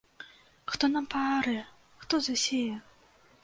[0.71, 1.55] Хто нам паарэ,
[2.05, 2.75] хто засее?!